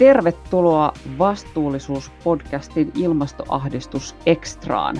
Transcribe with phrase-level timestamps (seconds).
[0.00, 4.96] Tervetuloa Vastuullisuus-podcastin ilmastoahdistus Extraan.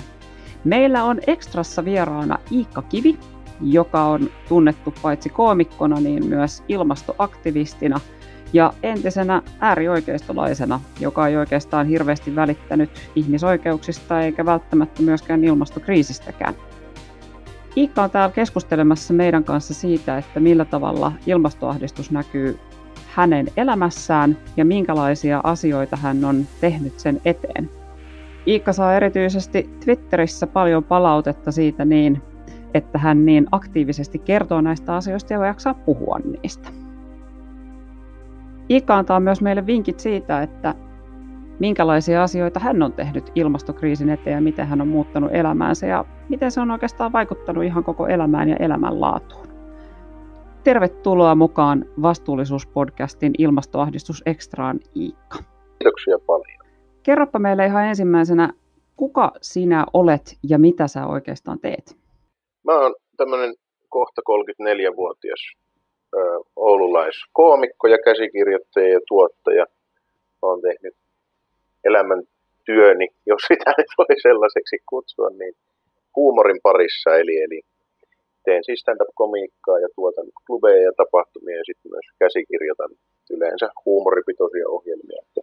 [0.63, 3.19] Meillä on Extrassa vieraana Iikka Kivi,
[3.61, 7.99] joka on tunnettu paitsi koomikkona, niin myös ilmastoaktivistina
[8.53, 16.55] ja entisenä äärioikeistolaisena, joka ei oikeastaan hirveästi välittänyt ihmisoikeuksista eikä välttämättä myöskään ilmastokriisistäkään.
[17.77, 22.59] Iikka on täällä keskustelemassa meidän kanssa siitä, että millä tavalla ilmastoahdistus näkyy
[23.11, 27.69] hänen elämässään ja minkälaisia asioita hän on tehnyt sen eteen.
[28.47, 32.21] Iikka saa erityisesti Twitterissä paljon palautetta siitä niin,
[32.73, 36.69] että hän niin aktiivisesti kertoo näistä asioista ja jaksaa puhua niistä.
[38.69, 40.75] Iikka antaa myös meille vinkit siitä, että
[41.59, 46.51] minkälaisia asioita hän on tehnyt ilmastokriisin eteen ja miten hän on muuttanut elämäänsä ja miten
[46.51, 49.50] se on oikeastaan vaikuttanut ihan koko elämään ja elämänlaatuun.
[50.63, 55.37] Tervetuloa mukaan Vastuullisuuspodcastin Ilmastoahdistus Extraan Iikka.
[55.79, 56.61] Kiitoksia paljon.
[57.03, 58.53] Kerropa meille ihan ensimmäisenä,
[58.97, 61.97] kuka sinä olet ja mitä sä oikeastaan teet?
[62.63, 63.55] Mä oon tämmöinen
[63.89, 65.53] kohta 34-vuotias
[66.55, 69.65] oululaiskoomikko ja käsikirjoittaja ja tuottaja.
[70.41, 70.95] Olen tehnyt
[71.83, 72.23] elämän
[72.65, 75.53] työni, jos sitä nyt voi sellaiseksi kutsua, niin
[76.15, 77.61] huumorin parissa, eli, eli
[78.45, 82.91] teen siis stand-up-komiikkaa ja tuotan klubeja ja tapahtumia ja sitten myös käsikirjoitan
[83.35, 85.21] yleensä huumoripitoisia ohjelmia.
[85.25, 85.41] Että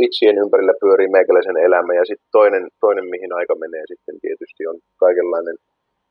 [0.00, 4.76] vitsien ympärillä pyörii meikäläisen elämä ja sitten toinen, toinen, mihin aika menee sitten tietysti on
[5.04, 5.56] kaikenlainen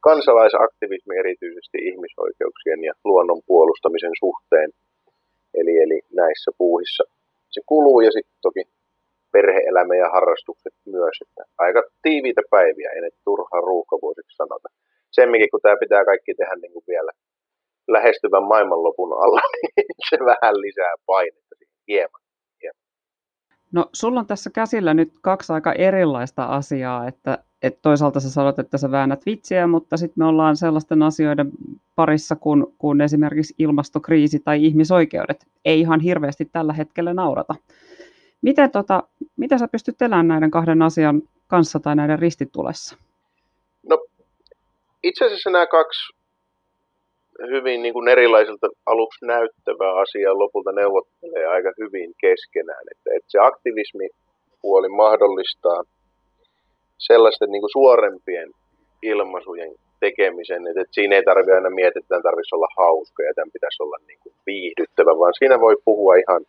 [0.07, 4.69] kansalaisaktivismi erityisesti ihmisoikeuksien ja luonnon puolustamisen suhteen.
[5.59, 7.03] Eli, eli näissä puuhissa
[7.53, 8.63] se kuluu ja sitten toki
[9.31, 11.15] perheelämä ja harrastukset myös.
[11.21, 14.69] Että aika tiiviitä päiviä, ei ne turhaa ruuhkavuosiksi sanota
[15.11, 17.11] semminkin kun tämä pitää kaikki tehdä niin kuin vielä
[17.87, 19.41] lähestyvän maailmanlopun alla,
[19.77, 21.55] niin se vähän lisää painetta
[21.87, 22.21] hieman.
[22.61, 22.81] hieman.
[23.71, 28.59] No sulla on tässä käsillä nyt kaksi aika erilaista asiaa, että, että toisaalta sä sanot,
[28.59, 31.51] että sä väännät vitsiä, mutta sitten me ollaan sellaisten asioiden
[31.95, 35.47] parissa kuin, kuin esimerkiksi ilmastokriisi tai ihmisoikeudet.
[35.65, 37.55] Ei ihan hirveästi tällä hetkellä naurata.
[38.41, 39.03] Miten, tota,
[39.37, 42.97] miten sä pystyt elämään näiden kahden asian kanssa tai näiden ristitulessa?
[45.03, 46.13] Itse asiassa nämä kaksi
[47.51, 52.83] hyvin niin kuin erilaisilta aluksi näyttävää asiaa lopulta neuvottelee aika hyvin keskenään.
[52.91, 55.83] Että, että se aktivismipuoli mahdollistaa
[56.97, 58.49] sellaisten niin kuin suorempien
[59.01, 63.33] ilmaisujen tekemisen, että, että siinä ei tarvitse aina miettiä, että tämän tarvitsisi olla hauska ja
[63.33, 66.41] tämän pitäisi olla niin kuin viihdyttävä, vaan siinä voi puhua ihan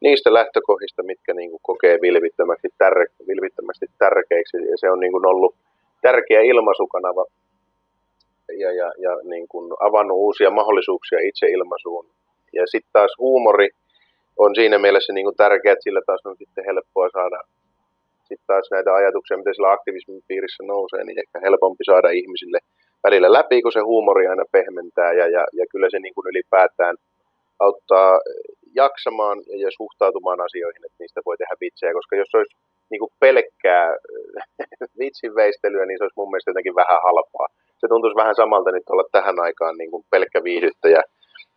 [0.00, 4.56] niistä lähtökohdista, mitkä niin kuin kokee vilvittömästi, tär- vilvittömästi tärkeiksi.
[4.56, 5.54] Ja se on niin kuin ollut
[6.02, 7.24] tärkeä ilmaisukanava
[8.58, 12.06] ja, ja, ja niin kuin avannut uusia mahdollisuuksia itseilmaisuun.
[12.52, 13.68] Ja sitten taas huumori
[14.36, 17.38] on siinä mielessä niin kuin tärkeä, että sillä taas on sitten helppoa saada
[18.28, 22.58] sitten taas näitä ajatuksia, mitä sillä aktivismin piirissä nousee, niin ehkä helpompi saada ihmisille
[23.04, 25.12] välillä läpi, kun se huumori aina pehmentää.
[25.12, 26.96] Ja, ja, ja kyllä se niin kuin ylipäätään
[27.58, 28.20] auttaa
[28.74, 32.56] jaksamaan ja suhtautumaan asioihin, että niistä voi tehdä vitsejä, koska jos olisi
[32.90, 33.96] niin kuin pelkkää
[35.02, 37.48] vitsinveistelyä, niin se olisi mun mielestä jotenkin vähän halpaa
[37.80, 41.02] se tuntuisi vähän samalta nyt olla tähän aikaan niin kuin pelkkä viihdyttäjä,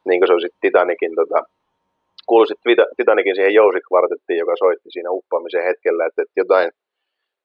[0.07, 1.39] niin kuin se olisi Titanikin, tota,
[2.29, 2.59] kuuluisit
[2.97, 6.69] Titanikin siihen jousikvartettiin, joka soitti siinä uppaamisen hetkellä, että, että jotain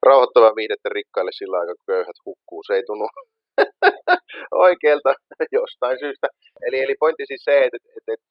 [0.03, 2.63] rauhoittavaa viihdettä rikkaille sillä aikaa, kun köyhät hukkuu.
[2.63, 3.09] Se ei tunnu
[4.69, 5.13] oikealta
[5.59, 6.27] jostain syystä.
[6.67, 8.27] Eli, eli pointti siis se, että, että, että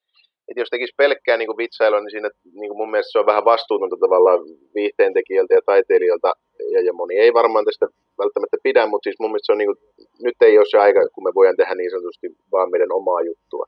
[0.48, 3.26] että jos tekisi pelkkää niin kuin vitsailua, niin siinä niin kuin mun mielestä se on
[3.26, 4.40] vähän vastuutonta tavallaan
[4.74, 6.32] viihteentekijältä ja taiteilijalta,
[6.74, 7.86] ja, ja moni ei varmaan tästä
[8.22, 9.80] välttämättä pidä, mutta siis mun mielestä se on niin kuin,
[10.26, 13.64] nyt ei ole se aika, kun me voidaan tehdä niin sanotusti vaan meidän omaa juttua,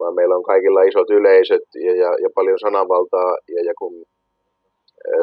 [0.00, 3.94] vaan meillä on kaikilla isot yleisöt ja, ja, ja paljon sananvaltaa, ja, ja kun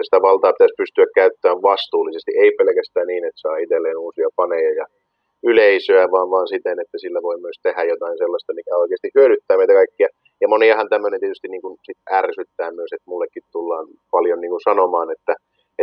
[0.06, 4.86] sitä valtaa pitäisi pystyä käyttämään vastuullisesti, ei pelkästään niin, että saa itselleen uusia paneja ja
[5.44, 9.74] yleisöä, vaan, vaan siten, että sillä voi myös tehdä jotain sellaista, mikä oikeasti hyödyttää meitä
[9.74, 10.08] kaikkia.
[10.42, 14.68] Ja moniahan tämmöinen tietysti niin kuin sit ärsyttää myös, että mullekin tullaan paljon niin kuin
[14.70, 15.34] sanomaan, että,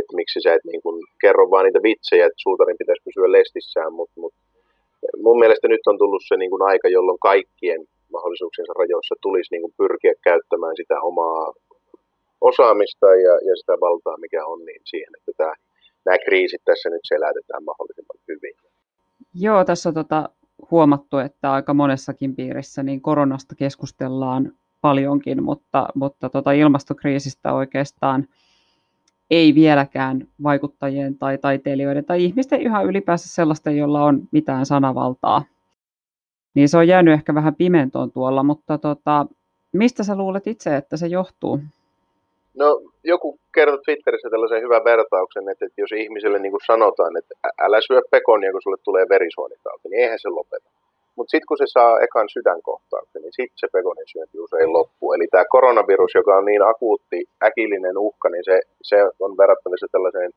[0.00, 3.92] että miksi sä et niin kuin kerro vaan niitä vitsejä, että suutarin pitäisi pysyä lestissään,
[3.98, 4.34] mutta mut,
[5.26, 7.80] mun mielestä nyt on tullut se niin kuin aika, jolloin kaikkien
[8.12, 11.52] mahdollisuuksiensa rajoissa tulisi niin kuin pyrkiä käyttämään sitä omaa
[12.40, 15.54] osaamista ja, ja sitä valtaa, mikä on, niin siihen, että tämä,
[16.04, 18.54] nämä kriisit tässä nyt selätetään mahdollisimman hyvin.
[19.34, 20.28] Joo, tässä on tota,
[20.70, 28.26] huomattu, että aika monessakin piirissä niin koronasta keskustellaan paljonkin, mutta, mutta tota ilmastokriisistä oikeastaan
[29.30, 35.44] ei vieläkään vaikuttajien tai taiteilijoiden tai ihmisten ihan ylipäänsä sellaista, jolla on mitään sanavaltaa.
[36.54, 39.26] Niin se on jäänyt ehkä vähän pimentoon tuolla, mutta tota,
[39.72, 41.60] mistä sä luulet itse, että se johtuu?
[42.54, 47.34] No joku kertoi Twitterissä tällaisen hyvän vertauksen, että, että jos ihmiselle niin kuin sanotaan, että
[47.60, 50.70] älä syö pekonia, kun sulle tulee verisuonitauti, niin eihän se lopeta.
[51.20, 55.12] Mutta sitten kun se saa ekan sydänkohtauksen, niin sitten se pekonin syönti usein loppuu.
[55.12, 57.18] Eli tämä koronavirus, joka on niin akuutti,
[57.48, 60.30] äkillinen uhka, niin se, se on verrattavissa tällaiseen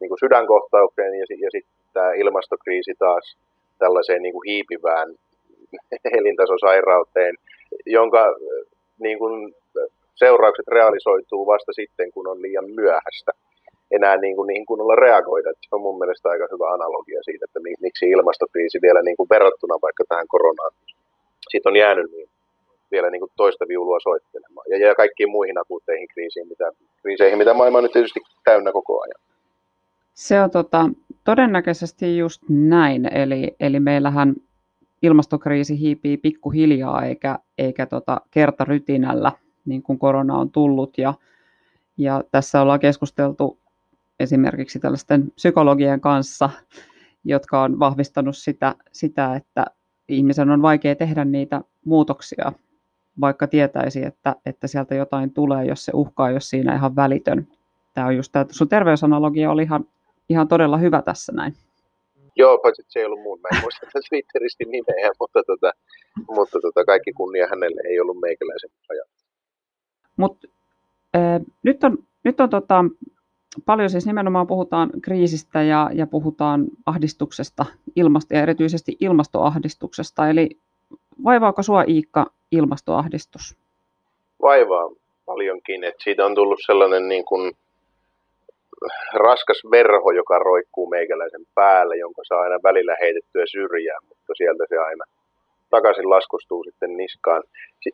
[0.00, 3.36] niin kuin sydänkohtaukseen ja, ja sitten tämä ilmastokriisi taas
[3.78, 5.08] tällaiseen niin kuin hiipivään
[6.18, 7.34] elintasosairauteen,
[7.86, 8.22] jonka
[8.98, 9.54] niin kuin,
[10.14, 13.32] seuraukset realisoituu vasta sitten, kun on liian myöhäistä
[13.90, 15.50] enää niin kuin niihin kunnolla reagoida.
[15.60, 19.74] Se on mun mielestä aika hyvä analogia siitä, että miksi ilmastokriisi vielä niin kuin verrattuna
[19.82, 20.72] vaikka tähän koronaan,
[21.50, 22.28] siitä on jäänyt niin
[22.90, 24.66] vielä niin kuin toista viulua soittelemaan.
[24.70, 26.70] Ja, ja kaikkiin muihin akuutteihin kriisiin, mitä,
[27.02, 29.20] kriiseihin, mitä maailma on nyt tietysti täynnä koko ajan.
[30.14, 30.88] Se on tota,
[31.24, 33.14] todennäköisesti just näin.
[33.14, 34.34] Eli, eli meillähän
[35.02, 39.32] ilmastokriisi hiipii pikkuhiljaa eikä, eikä tota kertarytinällä,
[39.64, 40.98] niin kuin korona on tullut.
[40.98, 41.14] Ja,
[41.98, 43.58] ja tässä ollaan keskusteltu
[44.20, 46.50] esimerkiksi tällaisten psykologien kanssa,
[47.24, 49.64] jotka on vahvistanut sitä, sitä, että
[50.08, 52.52] ihmisen on vaikea tehdä niitä muutoksia,
[53.20, 57.48] vaikka tietäisi, että, että sieltä jotain tulee, jos se uhkaa, jos siinä ihan välitön.
[57.94, 59.84] Tämä on just tämä, sun terveysanalogia oli ihan,
[60.28, 61.54] ihan todella hyvä tässä näin.
[62.36, 63.40] Joo, paitsi että se ei ollut mun.
[63.40, 65.72] Mä en muista Twitteristä nimeä, mutta, tota,
[66.28, 69.06] mutta tota, kaikki kunnia hänelle ei ollut meikäläisen ajan.
[70.16, 70.44] Mut,
[71.16, 72.84] äh, nyt on, nyt on tota,
[73.66, 77.66] paljon siis nimenomaan puhutaan kriisistä ja, ja puhutaan ahdistuksesta
[77.96, 80.30] ilmasto, ja erityisesti ilmastoahdistuksesta.
[80.30, 80.48] Eli
[81.24, 83.56] vaivaako sua Iikka ilmastoahdistus?
[84.42, 84.90] Vaivaa
[85.26, 85.84] paljonkin.
[85.84, 87.52] että siitä on tullut sellainen niin kuin
[89.14, 94.78] raskas verho, joka roikkuu meikäläisen päälle, jonka saa aina välillä heitettyä syrjään, mutta sieltä se
[94.78, 95.04] aina
[95.70, 97.42] takaisin laskustuu sitten niskaan.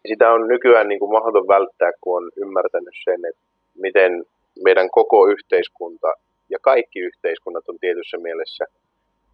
[0.09, 3.43] Sitä on nykyään niin kuin mahdoton välttää, kun on ymmärtänyt sen, että
[3.75, 4.25] miten
[4.65, 6.13] meidän koko yhteiskunta
[6.51, 8.65] ja kaikki yhteiskunnat on tietyssä mielessä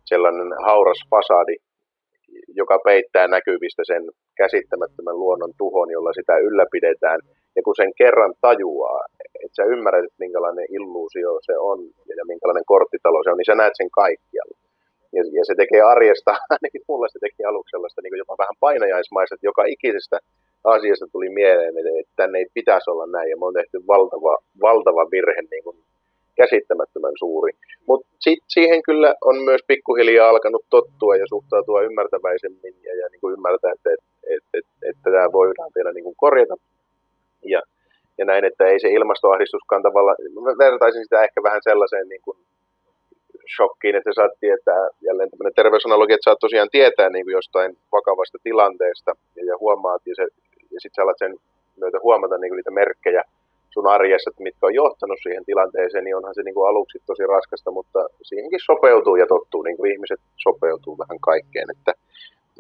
[0.05, 1.57] sellainen hauras fasadi,
[2.49, 4.03] joka peittää näkyvistä sen
[4.37, 7.21] käsittämättömän luonnon tuhon, jolla sitä ylläpidetään.
[7.57, 9.01] Ja kun sen kerran tajuaa,
[9.45, 11.79] että sä ymmärrät, että minkälainen illuusio se on
[12.19, 14.57] ja minkälainen korttitalo se on, niin sä näet sen kaikkialla.
[15.17, 19.35] Ja, ja se tekee arjesta, ainakin mulle se teki aluksi sellaista niin jopa vähän painajaismaista,
[19.35, 20.17] että joka ikisestä
[20.75, 25.11] asiasta tuli mieleen, että tänne ei pitäisi olla näin, ja me on tehty valtava, valtava
[25.11, 25.77] virhe, niin kuin
[26.37, 27.53] käsittämättömän suuri.
[27.89, 28.09] Mutta
[28.49, 33.73] siihen kyllä on myös pikkuhiljaa alkanut tottua ja suhtautua ymmärtäväisemmin ja, ja niin kuin ymmärtää,
[33.75, 36.55] että, että, että, että, että tämä voidaan vielä niin kuin korjata.
[37.45, 37.63] Ja,
[38.19, 40.17] ja näin, että ei se ilmastoahdistuskaan tavallaan,
[40.59, 42.39] vertaisin sitä ehkä vähän sellaiseen niin kuin
[43.57, 48.39] shokkiin, että saat tietää, jälleen tämmöinen terveysanalogi, että saat tosiaan tietää niin kuin jostain vakavasta
[48.43, 49.13] tilanteesta
[49.49, 50.27] ja, huomaat, ja, se,
[50.75, 51.35] ja sitten sä alat sen
[51.77, 53.23] myötä huomata niin niitä merkkejä
[53.77, 57.25] sun arjessa, että mitkä on johtanut siihen tilanteeseen, niin onhan se niin kuin aluksi tosi
[57.27, 61.93] raskasta, mutta siihenkin sopeutuu ja tottuu, niin kuin ihmiset sopeutuu vähän kaikkeen, että,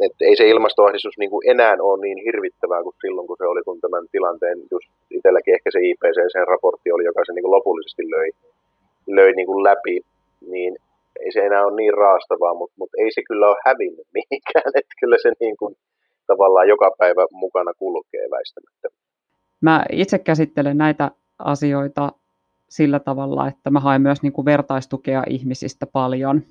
[0.07, 3.63] että ei se ilmastoahdistus niin kuin enää ole niin hirvittävää kuin silloin, kun se oli,
[3.63, 8.31] kun tämän tilanteen just itselläkin ehkä se IPCC-raportti oli, joka se niin kuin lopullisesti löi,
[9.07, 9.97] löi niin kuin läpi,
[10.53, 10.73] niin
[11.21, 14.95] ei se enää ole niin raastavaa, mutta, mutta ei se kyllä ole hävinnyt mihinkään, että
[15.01, 15.77] kyllä se niin kuin
[16.27, 18.89] tavallaan joka päivä mukana kulkee väistämättä.
[19.61, 22.13] Mä itse käsittelen näitä asioita
[22.69, 26.43] sillä tavalla, että mä haen myös niin kuin vertaistukea ihmisistä paljon,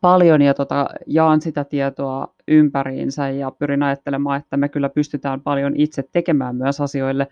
[0.00, 5.76] paljon ja tota, jaan sitä tietoa ympäriinsä ja pyrin ajattelemaan, että me kyllä pystytään paljon
[5.76, 7.26] itse tekemään myös asioille,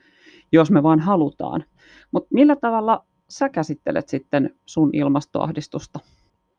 [0.52, 1.64] jos me vaan halutaan.
[2.12, 5.98] Mutta millä tavalla sä käsittelet sitten sun ilmastoahdistusta?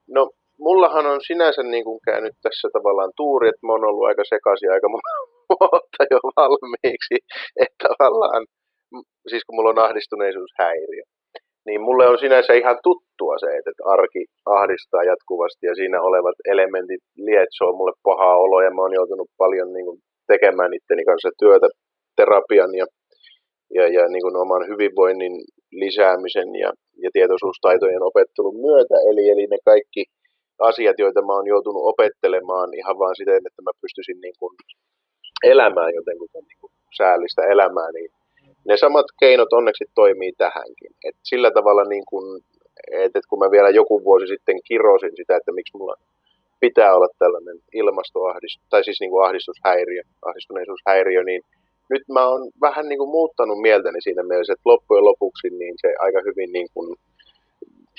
[0.07, 0.31] No,
[0.67, 4.71] mullahan on sinänsä niin kuin käynyt tässä tavallaan tuuri, että mä oon ollut aika sekaisin
[4.71, 7.15] aika monta jo valmiiksi.
[7.63, 8.43] Että tavallaan,
[9.29, 11.03] siis kun mulla on ahdistuneisuushäiriö,
[11.67, 17.03] niin mulle on sinänsä ihan tuttua se, että arki ahdistaa jatkuvasti ja siinä olevat elementit
[17.17, 19.99] lietsoo mulle pahaa oloa ja mä oon joutunut paljon niin kuin
[20.31, 21.67] tekemään itteni kanssa työtä
[22.17, 22.85] terapian ja
[23.77, 25.35] ja, ja niin kuin oman hyvinvoinnin
[25.71, 26.69] lisäämisen ja,
[27.03, 28.95] ja tietoisuustaitojen opettelun myötä.
[29.09, 30.03] Eli, eli ne kaikki
[30.59, 34.55] asiat, joita mä oon joutunut opettelemaan ihan vaan siten, että mä pystyisin niin kuin
[35.43, 38.11] elämään jotenkin niin kuin säällistä elämää, niin
[38.67, 40.91] ne samat keinot onneksi toimii tähänkin.
[41.07, 42.43] Et sillä tavalla, niin kuin,
[42.91, 45.95] että kun mä vielä joku vuosi sitten kirosin sitä, että miksi mulla
[46.59, 51.41] pitää olla tällainen ilmastoahdistus, tai siis niin kuin ahdistushäiriö, ahdistuneisuushäiriö, niin
[51.89, 55.93] nyt mä oon vähän niin kuin muuttanut mieltäni siinä mielessä, että loppujen lopuksi niin se
[55.99, 56.95] aika hyvin niin kuin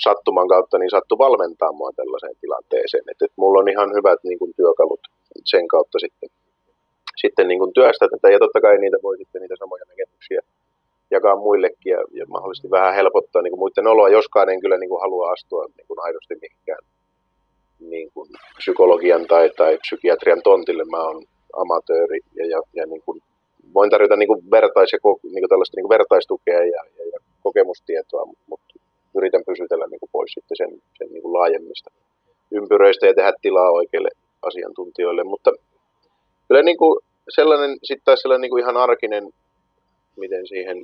[0.03, 3.03] sattuman kautta niin sattu valmentaa mua tällaiseen tilanteeseen.
[3.11, 4.99] Että, että mulla on ihan hyvät niin kuin työkalut
[5.45, 6.29] sen kautta sitten,
[7.21, 8.29] sitten niin kuin työstä tätä.
[8.29, 10.41] Ja totta kai niitä voi sitten niitä samoja näkemyksiä
[11.11, 14.89] jakaa muillekin ja, ja mahdollisesti vähän helpottaa niin kuin muiden oloa, joskaan en kyllä niin
[14.89, 16.83] kuin halua astua niin kuin aidosti mihinkään
[17.79, 20.83] niin kuin psykologian tai, tai psykiatrian tontille.
[20.85, 23.21] Mä oon amatööri ja, ja, ja niin kuin
[23.73, 27.19] voin tarjota niin kuin vertais- ja niin kuin tällaista niin kuin vertaistukea ja, ja, ja
[27.43, 28.70] kokemustietoa, mutta
[29.15, 31.89] yritän pysytellä niin kuin pois sitten sen, sen niin kuin laajemmista
[32.51, 34.09] ympyröistä ja tehdä tilaa oikeille
[34.41, 35.23] asiantuntijoille.
[35.23, 35.51] Mutta
[36.47, 36.99] kyllä niin kuin
[37.29, 39.29] sellainen, sitten taas sellainen niin kuin ihan arkinen,
[40.17, 40.77] miten siihen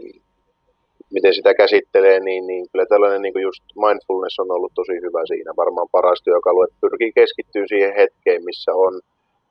[1.13, 5.51] miten sitä käsittelee, niin, niin kyllä tällainen niin just mindfulness on ollut tosi hyvä siinä.
[5.57, 9.01] Varmaan paras työkalu, että pyrkii keskittyä siihen hetkeen, missä on.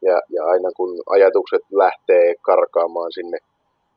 [0.02, 3.38] Ja, ja aina kun ajatukset lähtee karkaamaan sinne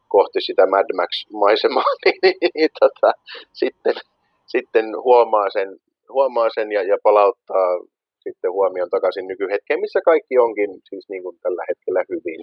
[0.08, 3.12] kohti sitä Mad Max-maisemaa, niin, niin, niin, niin tota,
[3.54, 3.96] sitten,
[4.54, 5.70] sitten huomaa sen,
[6.14, 7.72] huomaa sen ja, ja palauttaa
[8.26, 12.42] sitten huomion takaisin nykyhetkeen, missä kaikki onkin siis niin kuin tällä hetkellä hyvin.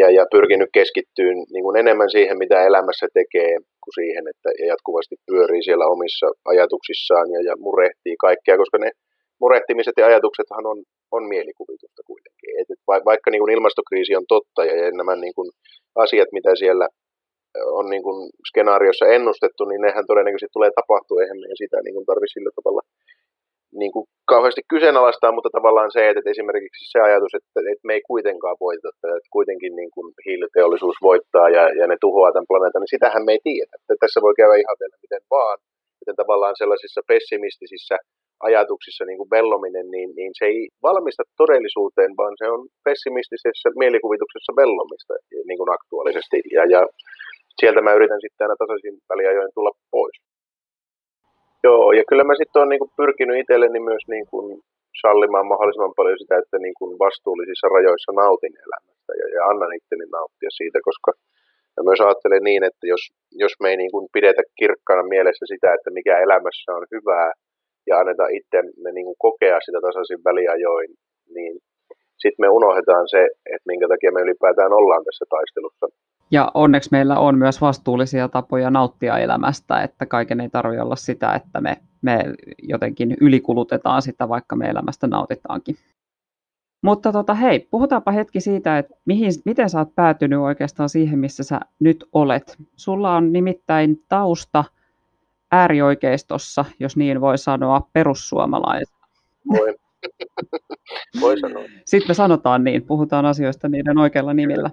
[0.00, 5.16] Ja, ja pyrkinyt keskittyyn niin kuin enemmän siihen, mitä elämässä tekee, kuin siihen, että jatkuvasti
[5.26, 8.90] pyörii siellä omissa ajatuksissaan ja, ja murehtii kaikkea, koska ne
[9.40, 10.78] murehtimiset ja ajatuksethan on,
[11.16, 12.50] on mielikuvitusta kuitenkin.
[12.60, 15.48] Et, et vaikka niin kuin ilmastokriisi on totta ja nämä niin kuin
[16.04, 16.86] asiat, mitä siellä
[17.80, 22.06] on niin kuin skenaariossa ennustettu, niin nehän todennäköisesti tulee tapahtua, eihän meidän sitä niin kuin
[22.06, 22.82] tarvitse sillä tavalla
[23.80, 28.10] niin kuin kauheasti kyseenalaistaa, mutta tavallaan se, että esimerkiksi se ajatus, että, että me ei
[28.12, 32.96] kuitenkaan voita, että kuitenkin niin kuin hiiliteollisuus voittaa ja, ja ne tuhoaa tämän planeetan, niin
[32.96, 33.72] sitähän me ei tiedä.
[33.78, 35.58] Että tässä voi käydä ihan vielä miten vaan,
[36.00, 37.96] miten tavallaan sellaisissa pessimistisissä
[38.48, 44.52] ajatuksissa niin kuin vellominen, niin, niin se ei valmista todellisuuteen, vaan se on pessimistisessä mielikuvituksessa
[44.62, 45.14] vellomista
[45.48, 46.38] niin kuin aktuaalisesti.
[46.56, 46.80] Ja, ja
[47.60, 50.16] sieltä mä yritän sitten aina tasaisin väliajoin tulla pois.
[51.66, 54.38] Joo, ja kyllä mä sitten olen niinku pyrkinyt itselleni myös niinku
[55.02, 60.50] sallimaan mahdollisimman paljon sitä, että niinku vastuullisissa rajoissa nautin elämästä ja, ja annan itteni nauttia
[60.58, 61.10] siitä, koska
[61.74, 63.02] mä myös ajattelen niin, että jos,
[63.42, 67.30] jos me ei niinku pidetä kirkkana mielessä sitä, että mikä elämässä on hyvää
[67.88, 70.90] ja anneta itsemme niinku kokea sitä tasaisin väliajoin,
[71.34, 71.52] niin
[72.22, 73.22] sitten me unohdetaan se,
[73.54, 75.86] että minkä takia me ylipäätään ollaan tässä taistelussa
[76.32, 81.34] ja onneksi meillä on myös vastuullisia tapoja nauttia elämästä, että kaiken ei tarvitse olla sitä,
[81.34, 82.24] että me, me
[82.62, 85.76] jotenkin ylikulutetaan sitä, vaikka me elämästä nautitaankin.
[86.82, 91.42] Mutta tota, hei, puhutaanpa hetki siitä, että mihin, miten sä oot päätynyt oikeastaan siihen, missä
[91.42, 92.56] sä nyt olet.
[92.76, 94.64] Sulla on nimittäin tausta
[95.52, 99.06] äärioikeistossa, jos niin voi sanoa, perussuomalaisena.
[99.48, 99.74] Voi.
[101.20, 101.64] voi sanoa.
[101.84, 104.70] Sitten me sanotaan niin, puhutaan asioista niiden oikealla nimillä.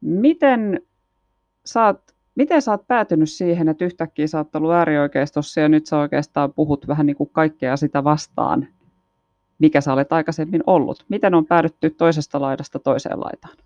[0.00, 0.80] Miten
[1.64, 2.00] sä oot,
[2.34, 6.52] miten sä oot päätynyt siihen, että yhtäkkiä sä oot ollut äärioikeistossa ja nyt sä oikeastaan
[6.52, 8.68] puhut vähän niin kuin kaikkea sitä vastaan,
[9.58, 11.04] mikä sä olet aikaisemmin ollut?
[11.08, 13.56] Miten on päädytty toisesta laidasta toiseen laitaan?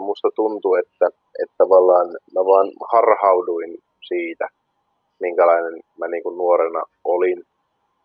[0.00, 1.06] Musta tuntuu, että,
[1.42, 3.78] että tavallaan mä vaan harhauduin
[4.08, 4.48] siitä,
[5.20, 7.42] minkälainen mä niin kuin nuorena olin.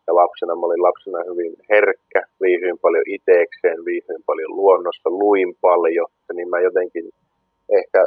[0.08, 6.08] Ja lapsena mä olin lapsena hyvin herkkä, viihyin paljon iteekseen, viihyin paljon luonnosta, luin paljon.
[6.30, 7.10] Ja niin mä jotenkin
[7.78, 8.00] ehkä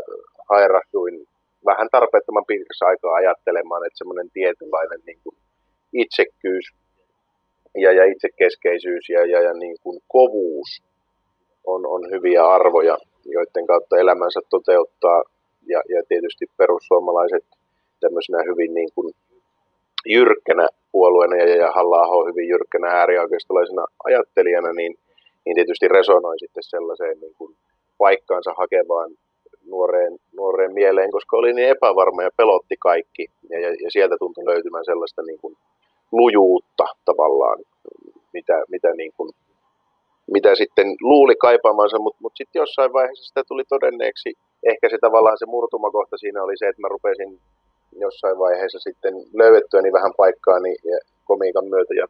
[0.49, 1.27] hairahduin
[1.67, 5.37] vähän tarpeettoman pitkässä aikaa ajattelemaan, että semmoinen tietynlainen niin kuin
[5.93, 6.67] itsekkyys
[7.75, 10.83] ja, ja itsekeskeisyys ja, ja, ja niin kuin kovuus
[11.65, 15.23] on, on hyviä arvoja, joiden kautta elämänsä toteuttaa.
[15.67, 17.45] Ja, ja tietysti perussuomalaiset
[18.01, 19.15] tämmöisenä hyvin niin kuin
[20.07, 24.95] jyrkkänä puolueena ja, ja halla hyvin jyrkkänä äärioikeistolaisena ajattelijana, niin,
[25.45, 27.57] niin tietysti resonoi sitten sellaiseen niin kuin
[27.99, 29.11] paikkaansa hakevaan
[29.67, 33.27] nuoreen, nuoreen mieleen, koska oli niin epävarma ja pelotti kaikki.
[33.51, 35.57] Ja, ja, ja sieltä tuntui löytymään sellaista niin kuin
[36.13, 37.59] lujuutta tavallaan,
[38.33, 39.31] mitä, mitä, niin kuin,
[40.33, 44.35] mitä sitten luuli kaipaamansa, mutta mut sitten jossain vaiheessa sitä tuli todenneeksi.
[44.71, 47.41] Ehkä se tavallaan se murtumakohta siinä oli se, että mä rupesin
[48.01, 52.07] jossain vaiheessa sitten löydettyäni vähän paikkaani ja komiikan myötä ja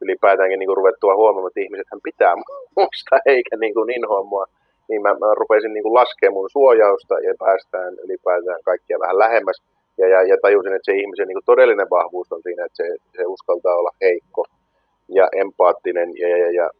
[0.00, 2.34] ylipäätäänkin niin kuin ruvettua huomaamaan, että ihmiset pitää
[2.76, 4.46] musta eikä niin kuin inhoa mua
[4.88, 9.62] niin mä, mä rupesin niin laskemaan mun suojausta ja päästään ylipäätään kaikkia vähän lähemmäs.
[9.98, 13.22] Ja, ja, ja tajusin, että se ihmisen niin todellinen vahvuus on siinä, että se, se
[13.26, 14.44] uskaltaa olla heikko
[15.08, 16.70] ja empaattinen ja, ja, ja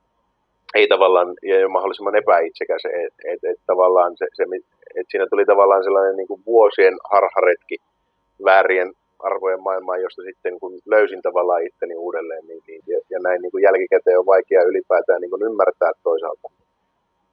[0.74, 4.44] ei tavallaan, ja mahdollisimman epäitsekäs, että et, et tavallaan se, se,
[4.96, 7.76] et siinä tuli tavallaan sellainen niin kuin vuosien harharetki
[8.44, 13.42] väärien arvojen maailmaan, josta sitten kun löysin tavallaan itteni uudelleen, niin, niin ja, ja näin
[13.42, 16.48] niin kuin jälkikäteen on vaikea ylipäätään niin kuin ymmärtää toisaalta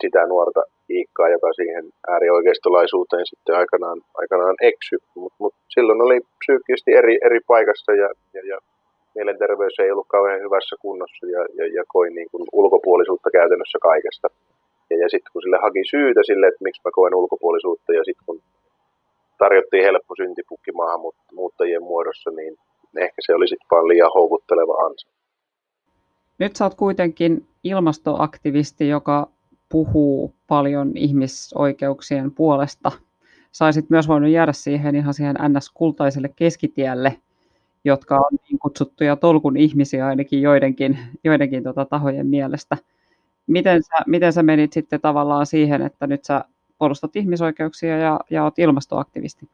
[0.02, 4.98] sitä nuorta Iikkaa, joka siihen äärioikeistolaisuuteen sitten aikanaan, aikanaan eksy.
[5.16, 8.58] Mutta mut silloin oli psyykkisesti eri, eri paikassa ja, ja, ja
[9.16, 14.28] mielenterveys ei ollut kauhean hyvässä kunnossa ja, ja, ja koin niin kuin ulkopuolisuutta käytännössä kaikesta.
[14.90, 18.26] Ja, ja sitten kun sille haki syytä sille, että miksi mä koen ulkopuolisuutta ja sitten
[18.26, 18.42] kun
[19.38, 22.58] tarjottiin helppo syntipukki maahanmuuttajien muodossa, niin
[22.98, 25.08] ehkä se oli sitten vaan liian houkutteleva ansa.
[26.40, 29.28] Nyt sä oot kuitenkin ilmastoaktivisti, joka
[29.70, 32.92] puhuu paljon ihmisoikeuksien puolesta.
[33.52, 37.18] Saisit myös voinut jäädä siihen ihan siihen NS-kultaiselle keskitielle,
[37.84, 42.78] jotka on niin kutsuttuja tolkun ihmisiä ainakin joidenkin, joidenkin tota tahojen mielestä.
[43.48, 46.46] Miten sä, miten sä menit sitten tavallaan siihen, että nyt sä
[46.80, 49.50] puolustat ihmisoikeuksia ja, ja oot ilmastoaktivisti?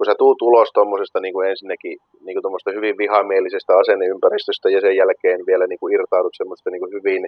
[0.00, 4.96] kun sä tuut ulos tuommoisesta niin kuin ensinnäkin niin kuin hyvin vihamielisestä asenneympäristöstä ja sen
[4.96, 7.26] jälkeen vielä niin kuin irtaudut semmoista niin kuin hyvin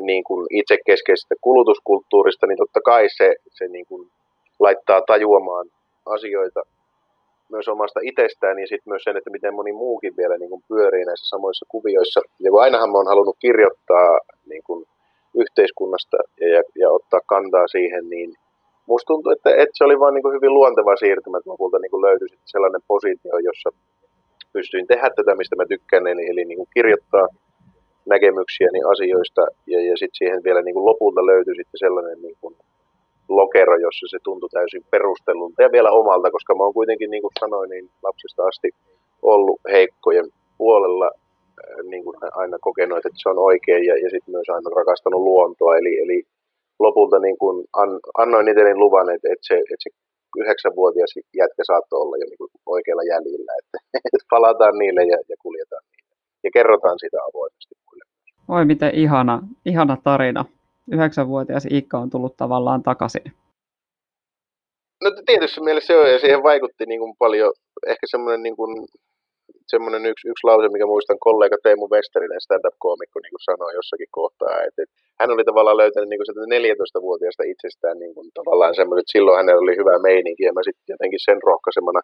[0.00, 4.08] niin kuin itsekeskeisestä kulutuskulttuurista, niin totta kai se, se niin kuin
[4.58, 5.66] laittaa tajuamaan
[6.06, 6.62] asioita
[7.50, 11.04] myös omasta itsestään ja sitten myös sen, että miten moni muukin vielä niin kuin pyörii
[11.04, 12.20] näissä samoissa kuvioissa.
[12.40, 14.86] Ja kun ainahan mä oon halunnut kirjoittaa niin kuin
[15.42, 18.34] yhteiskunnasta ja, ja, ja ottaa kantaa siihen, niin
[18.86, 22.28] musta tuntuu, että, että se oli vaan niin hyvin luonteva siirtymä, että lopulta niin löytyi
[22.44, 23.70] sellainen positio, jossa
[24.52, 27.26] pystyin tehdä tätä, mistä mä tykkään, eli, eli niin kirjoittaa
[28.06, 32.54] näkemyksiäni asioista, ja, ja sitten siihen vielä niin lopulta löytyi sitten sellainen niin kuin
[33.28, 37.32] lokero, jossa se tuntui täysin perustellulta ja vielä omalta, koska mä oon kuitenkin, niin kuin
[37.40, 38.70] sanoin, niin lapsesta asti
[39.22, 41.10] ollut heikkojen puolella,
[41.90, 45.76] niin kuin aina kokenut, että se on oikein, ja, ja sitten myös aina rakastanut luontoa,
[45.76, 46.22] eli, eli
[46.78, 49.90] lopulta niin kuin an, annoin itselleni luvan, että, että, se, että se
[50.40, 53.78] yhdeksänvuotias jätkä saattoi olla jo niin kuin oikealla jäljillä, että,
[54.14, 55.82] että palataan niille ja, ja kuljetaan.
[56.46, 58.04] Ja kerrotaan sitä avoimesti muille.
[58.48, 60.44] Oi miten ihana, ihana tarina.
[60.92, 63.26] Yhdeksänvuotias Iikka on tullut tavallaan takaisin.
[65.04, 67.52] No tietysti mielessä se on, ja siihen vaikutti niin kuin paljon
[67.92, 68.72] ehkä semmoinen niin kuin
[69.72, 74.56] semmoinen yksi, yksi lause, mikä muistan kollega Teemu Westerinen, stand-up-koomikko, niin kuin sanoi jossakin kohtaa,
[74.66, 79.14] että, että hän oli tavallaan löytänyt niin kuin 14-vuotiaasta itsestään niin kuin, tavallaan semmoinen, että
[79.16, 82.00] silloin hänellä oli hyvä meininki, ja mä sitten jotenkin sen rohkaisemana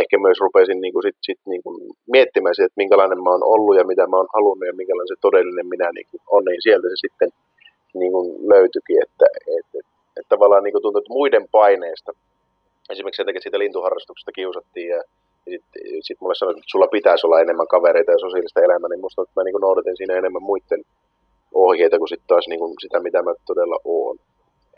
[0.00, 1.76] ehkä myös rupesin niin kuin sit, sit niin kuin
[2.14, 5.20] miettimään sitä, että minkälainen mä oon ollut ja mitä mä oon halunnut ja minkälainen se
[5.20, 7.30] todellinen minä niin kuin on, niin sieltä se sitten
[7.94, 9.26] niin kuin löytyikin, että,
[9.58, 12.12] että, että, että tavallaan niin kuin tuntuu, että muiden paineesta,
[12.90, 15.02] esimerkiksi sen takia siitä lintuharrastuksesta kiusattiin ja
[15.50, 19.22] sitten sit mulle sanoi, että sulla pitäisi olla enemmän kavereita ja sosiaalista elämää, niin musta
[19.22, 20.82] että mä niin noudatin siinä enemmän muiden
[21.54, 24.16] ohjeita kuin sitten taas niin kuin sitä, mitä mä todella oon.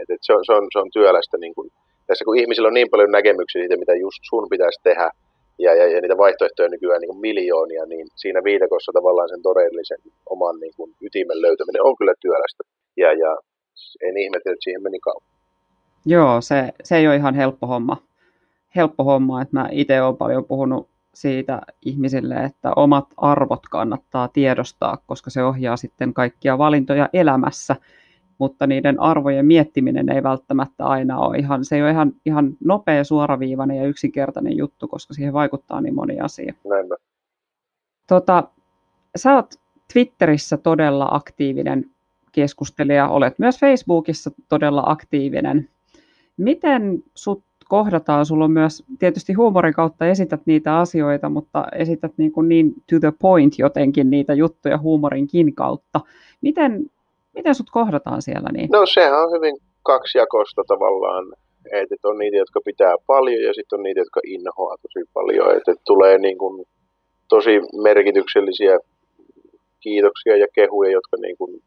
[0.00, 1.37] Et, et se, on, se, on, se on työlästä.
[1.38, 1.72] Niin kuin,
[2.07, 5.11] tässä kun ihmisillä on niin paljon näkemyksiä siitä, mitä just sun pitäisi tehdä,
[5.59, 9.99] ja, ja, ja niitä vaihtoehtoja nykyään niin kuin miljoonia, niin siinä viidakossa tavallaan sen todellisen
[10.31, 12.62] oman niin kuin ytimen löytäminen on kyllä työlästä.
[12.97, 13.37] Ja, ja
[14.07, 15.27] en ihmettele, että siihen meni kauan.
[16.07, 17.97] Joo, se, se ei ole ihan helppo homma
[18.77, 24.99] helppo homma, että mä itse olen paljon puhunut siitä ihmisille, että omat arvot kannattaa tiedostaa,
[25.07, 27.77] koska se ohjaa sitten kaikkia valintoja elämässä,
[28.38, 33.05] mutta niiden arvojen miettiminen ei välttämättä aina ole ihan, se ei ole ihan, ihan nopea,
[33.05, 36.55] suoraviivainen ja yksinkertainen juttu, koska siihen vaikuttaa niin moni asia.
[36.68, 36.96] Näinpä.
[38.09, 38.49] Tota,
[39.16, 39.55] sä oot
[39.92, 41.90] Twitterissä todella aktiivinen
[42.33, 45.68] keskustelija, olet myös Facebookissa todella aktiivinen.
[46.37, 48.27] Miten sut kohdataan.
[48.27, 53.01] Sulla on myös tietysti huumorin kautta esität niitä asioita, mutta esität niin, kuin niin to
[53.01, 56.01] the point jotenkin niitä juttuja huumorinkin kautta.
[56.40, 56.90] Miten,
[57.37, 58.49] miten sut kohdataan siellä?
[58.53, 58.68] Niin?
[58.72, 61.25] No sehän on hyvin kaksijakosta tavallaan.
[61.72, 65.57] Että on niitä, jotka pitää paljon ja sitten on niitä, jotka inhoaa tosi paljon.
[65.57, 66.66] Että tulee niin kuin
[67.29, 68.79] tosi merkityksellisiä
[69.81, 71.62] kiitoksia ja kehuja, jotka niin kuin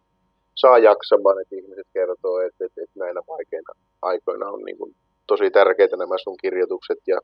[0.55, 4.95] saa jaksamaan, että ihmiset kertoo, että, että, että näinä vaikeina aikoina on niin kuin
[5.27, 7.17] tosi tärkeitä nämä sun kirjoitukset ja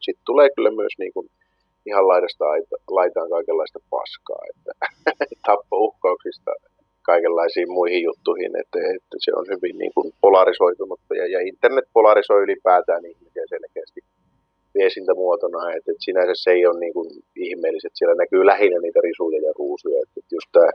[0.00, 1.26] sitten tulee kyllä myös niin kuin
[1.86, 2.44] ihan laidasta
[2.90, 4.72] laitaan kaikenlaista paskaa, että
[5.46, 6.50] tappouhkauksista
[7.02, 12.42] kaikenlaisiin muihin juttuihin, että, että se on hyvin niin kuin polarisoitunutta ja, ja internet polarisoi
[12.42, 14.00] ylipäätään ihmisiä selkeästi
[14.74, 19.38] viestintämuotona, että, että sinänsä se ei ole niin kuin ihmeelliset, siellä näkyy lähinnä niitä risuja
[19.46, 20.70] ja ruusuja, että, että just tämä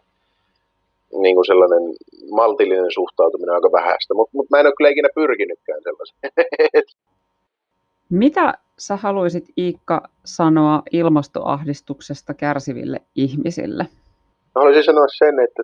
[1.21, 1.83] niin kuin sellainen
[2.31, 6.31] maltillinen suhtautuminen aika vähäistä, mutta mut mä en ole kyllä ikinä pyrkinytkään sellaiseen.
[8.09, 13.83] Mitä sä haluaisit Iikka sanoa ilmastoahdistuksesta kärsiville ihmisille?
[14.55, 15.63] Mä haluaisin sanoa sen, että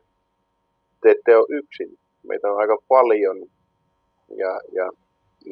[1.04, 1.90] te ette ole yksin.
[2.24, 3.38] Meitä on aika paljon
[4.38, 4.92] ja, ja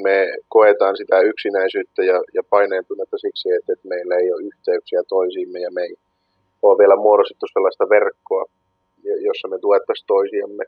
[0.04, 0.18] me
[0.50, 5.72] koetaan sitä yksinäisyyttä ja, ja paineentunnetta siksi, että, että meillä ei ole yhteyksiä toisiimme ja
[5.72, 5.96] me ei
[6.62, 8.46] ole vielä muodostettu sellaista verkkoa,
[9.04, 10.64] jossa me tuettaisiin toisiamme.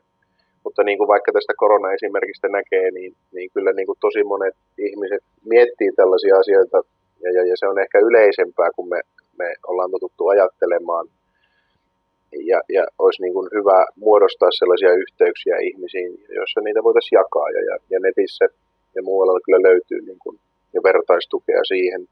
[0.64, 5.22] Mutta niin kuin vaikka tästä korona-esimerkistä näkee, niin, niin kyllä niin kuin tosi monet ihmiset
[5.44, 6.78] miettii tällaisia asioita,
[7.22, 9.00] ja, ja, ja se on ehkä yleisempää, kun me,
[9.38, 11.06] me ollaan totuttu ajattelemaan.
[12.50, 17.48] Ja, ja olisi niin kuin hyvä muodostaa sellaisia yhteyksiä ihmisiin, joissa niitä voitaisiin jakaa.
[17.50, 18.44] Ja, ja, ja netissä
[18.94, 20.38] ja muualla kyllä löytyy niin kuin,
[20.74, 22.02] ja vertaistukea siihen.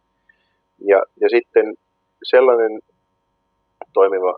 [0.91, 1.75] Ja, ja sitten
[2.23, 2.73] sellainen
[3.93, 4.37] toimiva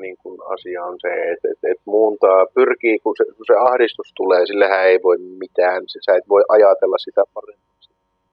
[0.00, 4.12] niin kuin asia on se, että, että, että muuntaa, pyrkii, kun se, kun se ahdistus
[4.16, 7.75] tulee, sillähän ei voi mitään, sä et voi ajatella sitä paremmaksi.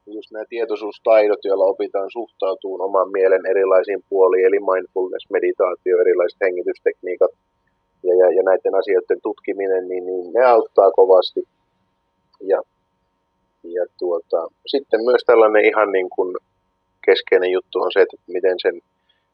[0.06, 7.32] Just nämä tietoisuustaidot, joilla opitaan suhtautumaan oman mielen erilaisiin puoliin, eli mindfulness, meditaatio, erilaiset hengitystekniikat
[8.04, 11.44] ja, ja, ja näiden asioiden tutkiminen, niin, niin ne auttaa kovasti.
[12.42, 12.62] Ja,
[13.64, 16.36] ja tuota, sitten myös tällainen ihan niin kuin
[17.06, 18.82] keskeinen juttu on se, että miten sen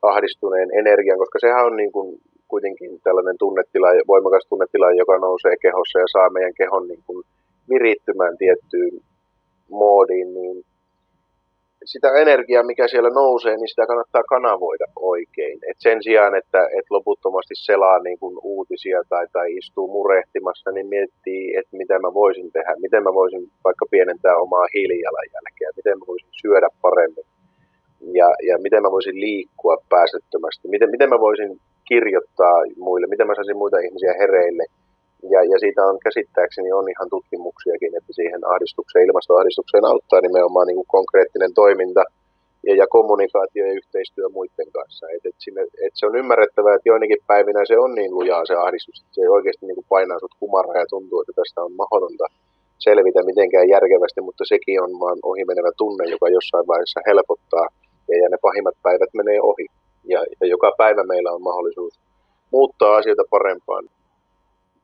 [0.02, 6.00] ahdistuneen energian, koska sehän on niin kuin kuitenkin tällainen tunnetila, voimakas tunnetila, joka nousee kehossa
[6.00, 7.24] ja saa meidän kehon niin kuin
[7.70, 9.02] virittymään tiettyyn
[9.70, 10.64] moodiin, niin
[11.86, 15.60] sitä energiaa, mikä siellä nousee, niin sitä kannattaa kanavoida oikein.
[15.70, 20.88] Et sen sijaan, että et loputtomasti selaa niin kuin uutisia tai, tai istuu murehtimassa, niin
[20.88, 26.06] miettii, että mitä mä voisin tehdä, miten mä voisin vaikka pienentää omaa hiilijalanjälkeä, miten mä
[26.08, 27.26] voisin syödä paremmin?
[28.20, 33.36] Ja, ja miten mä voisin liikkua päästöttömästi, miten, miten mä voisin kirjoittaa muille, miten mä
[33.36, 34.66] saisin muita ihmisiä hereille.
[35.24, 40.80] Ja, ja siitä on käsittääkseni on ihan tutkimuksiakin, että siihen ahdistukseen, ilmastoahdistukseen auttaa nimenomaan niin
[40.82, 42.04] kuin konkreettinen toiminta
[42.68, 45.06] ja, ja kommunikaatio ja yhteistyö muiden kanssa.
[45.16, 48.56] Et, et sinne, et se on ymmärrettävää, että joinakin päivinä se on niin lujaa se
[48.66, 52.26] ahdistus, että se oikeasti niin kuin painaa sut kumarra ja tuntuu, että tästä on mahdotonta
[52.80, 57.68] selvitä mitenkään järkevästi, mutta sekin on vaan ohimenevä tunne, joka jossain vaiheessa helpottaa
[58.10, 59.68] ja, ja ne pahimmat päivät menee ohi.
[60.04, 61.94] Ja, ja joka päivä meillä on mahdollisuus
[62.52, 63.86] muuttaa asioita parempaan.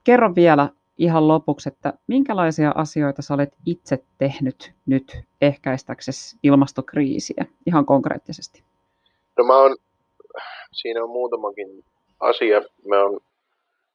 [0.05, 7.85] Kerro vielä ihan lopuksi, että minkälaisia asioita sä olet itse tehnyt nyt ehkäistäksesi ilmastokriisiä ihan
[7.85, 8.63] konkreettisesti?
[9.37, 9.75] No mä oon,
[10.71, 11.83] siinä on muutamakin
[12.19, 12.61] asia.
[12.89, 13.13] Mä oon,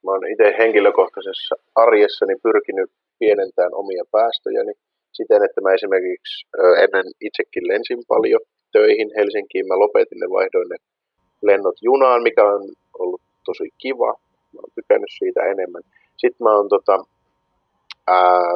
[0.05, 4.73] mä oon itse henkilökohtaisessa arjessani pyrkinyt pienentämään omia päästöjäni
[5.11, 6.47] siten, että mä esimerkiksi
[6.83, 9.67] ennen itsekin lensin paljon töihin Helsinkiin.
[9.67, 10.77] Mä lopetin ne, vaihdoin ne
[11.41, 12.63] lennot junaan, mikä on
[12.99, 14.11] ollut tosi kiva.
[14.53, 15.83] Mä oon tykännyt siitä enemmän.
[16.21, 16.95] Sitten mä oon tota,
[18.07, 18.53] ää,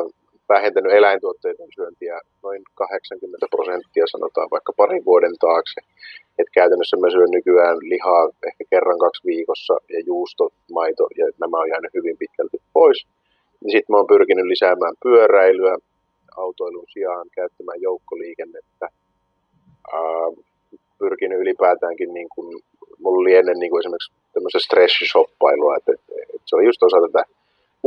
[0.49, 5.81] vähentänyt eläintuotteiden syöntiä noin 80 prosenttia, sanotaan vaikka parin vuoden taakse.
[6.39, 11.57] Et käytännössä mä syön nykyään lihaa ehkä kerran kaksi viikossa ja juusto, maito ja nämä
[11.57, 13.07] on jäänyt hyvin pitkälti pois.
[13.73, 15.77] Sitten mä oon pyrkinyt lisäämään pyöräilyä
[16.37, 18.89] autoilun sijaan, käyttämään joukkoliikennettä–
[20.99, 22.63] pyrkinyt ylipäätäänkin, niin kuin,
[22.99, 26.97] mulla oli ennen niin kuin esimerkiksi tämmöistä stressishoppailua, että, että, että, se oli just osa
[27.01, 27.23] tätä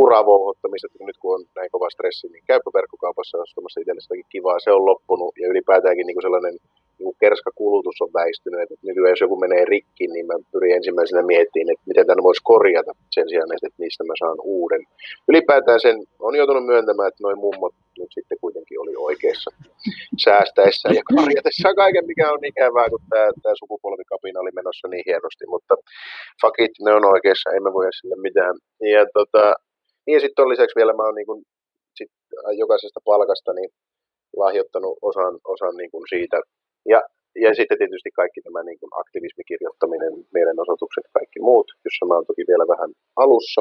[0.05, 4.71] uravouhottamista, että nyt kun on näin kova stressi, niin käypä verkkokaupassa ostamassa itselle kivaa, se
[4.77, 6.57] on loppunut ja ylipäätäänkin niin kuin sellainen
[6.99, 11.73] niin kerskakulutus on väistynyt, että nykyään jos joku menee rikki, niin mä pyrin ensimmäisenä miettimään,
[11.73, 14.83] että miten tämän voisi korjata sen sijaan, että niistä mä saan uuden.
[15.29, 19.51] Ylipäätään sen on joutunut myöntämään, että noin mummot nyt sitten kuitenkin oli oikeassa
[20.25, 25.45] säästäessä ja korjatessa kaiken, mikä on ikävää, kun tämä, tämä sukupolvikapina oli menossa niin hienosti,
[25.55, 25.75] mutta
[26.43, 28.55] fakit, ne on oikeassa, emme voi sille mitään.
[28.95, 29.45] Ja, tota,
[30.09, 31.45] niin ja sitten lisäksi vielä mä oon niin
[31.99, 32.13] sit
[32.63, 33.71] jokaisesta palkasta niin
[34.43, 36.39] lahjoittanut osan, osan niin kuin siitä
[36.93, 37.01] ja,
[37.45, 42.45] ja sitten tietysti kaikki tämä niin kuin aktivismikirjoittaminen, mielenosoitukset, kaikki muut, jossa mä oon toki
[42.51, 42.91] vielä vähän
[43.25, 43.61] alussa.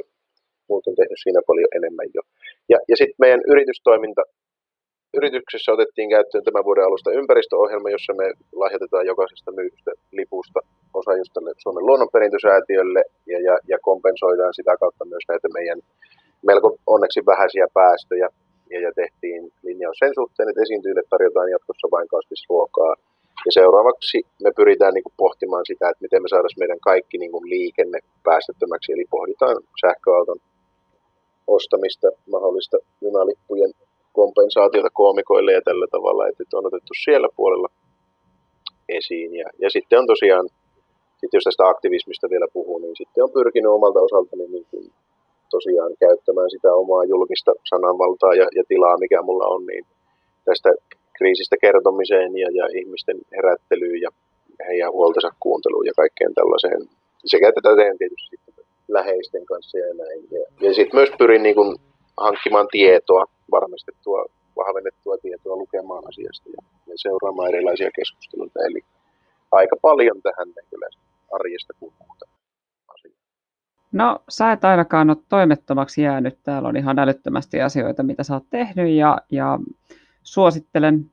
[0.69, 2.21] Muut on tehnyt siinä paljon enemmän jo.
[2.71, 4.23] Ja, ja sitten meidän yritystoiminta,
[5.19, 8.27] yrityksessä otettiin käyttöön tämän vuoden alusta ympäristöohjelma, jossa me
[8.61, 10.59] lahjoitetaan jokaisesta myydystä lipusta
[10.99, 11.33] osa just
[11.63, 15.79] Suomen luonnonperintösäätiölle ja, ja, ja kompensoidaan sitä kautta myös näitä meidän
[16.41, 18.29] melko onneksi vähäisiä päästöjä.
[18.69, 22.95] Ja, ja tehtiin linjaus sen suhteen, että esiintyjille tarjotaan jatkossa vain kasvisruokaa
[23.45, 27.31] ja seuraavaksi me pyritään niin kuin pohtimaan sitä, että miten me saadaan meidän kaikki niin
[27.31, 30.39] kuin liikenne päästöttömäksi, eli pohditaan sähköauton
[31.47, 33.71] ostamista, mahdollista junalippujen
[34.13, 37.69] kompensaatiota koomikoille ja tällä tavalla, että on otettu siellä puolella
[38.89, 39.35] esiin.
[39.35, 40.49] Ja, ja sitten on tosiaan,
[41.11, 44.91] sitten jos tästä aktivismista vielä puhuu, niin sitten on pyrkinyt omalta osaltani niin kuin
[45.49, 49.85] tosiaan käyttämään sitä omaa julkista sananvaltaa ja, ja tilaa, mikä mulla on, niin
[50.45, 50.69] tästä
[51.17, 54.09] kriisistä kertomiseen ja, ja ihmisten herättelyyn ja
[54.67, 56.81] heidän huoltensa kuunteluun ja kaikkeen tällaiseen.
[57.25, 58.35] Sekä tätä teen tietysti
[58.87, 60.21] läheisten kanssa ja näin.
[60.31, 61.77] Ja, ja sitten myös pyrin niin kuin
[62.17, 68.59] hankkimaan tietoa, varmistettua, vahvennettua tietoa lukemaan asiasta ja, ja seuraamaan erilaisia keskusteluita.
[68.65, 68.81] Eli
[69.51, 70.87] aika paljon tähän kyllä
[71.31, 71.97] arjesta kuuluu
[73.91, 76.37] No, sä et ainakaan ole toimettomaksi jäänyt.
[76.43, 79.59] Täällä on ihan älyttömästi asioita, mitä sä oot tehnyt ja, ja
[80.23, 81.05] suosittelen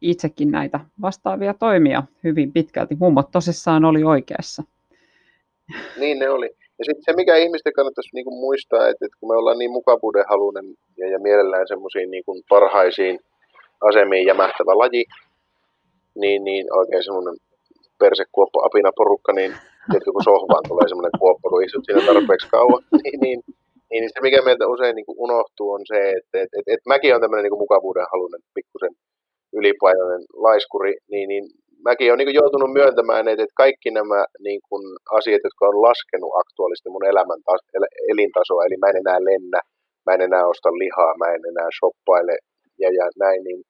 [0.00, 2.96] itsekin näitä vastaavia toimia hyvin pitkälti.
[3.00, 4.62] Mummot tosissaan oli oikeassa.
[5.98, 6.50] Niin ne oli.
[6.78, 10.64] Ja sitten se, mikä ihmisten kannattaisi niinku muistaa, että, että kun me ollaan niin mukavuudenhalunen
[10.96, 13.20] ja, ja mielellään semmoisiin niinku parhaisiin
[13.80, 15.04] asemiin jämähtävä laji,
[16.14, 17.34] niin, niin oikein semmoinen
[17.98, 19.54] persekuoppa apina porukka, niin
[19.90, 23.38] tiedätkö, kun sohvaan tulee semmoinen kuoppa, kun istut siinä tarpeeksi kauan, niin, niin,
[23.90, 27.14] niin se mikä meiltä usein niin kuin unohtuu on se, että et, et, et mäkin
[27.14, 28.94] on tämmöinen niin mukavuuden halunen pikkusen
[29.58, 31.44] ylipainoinen laiskuri, niin, niin
[31.88, 34.82] mäkin olen niin joutunut myöntämään, että, että kaikki nämä niin kuin,
[35.18, 37.40] asiat, jotka on laskenut aktuaalisesti mun elämän
[37.76, 39.60] el- elintasoa, eli mä en enää lennä,
[40.06, 42.34] mä en enää osta lihaa, mä en enää shoppaile
[42.82, 43.60] ja, ja näin, niin,